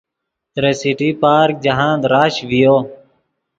ترے 0.53 0.71
سٹی 0.79 1.09
پارک 1.21 1.55
جاہند 1.65 2.03
رش 2.13 2.35
ڤیو 2.49 2.75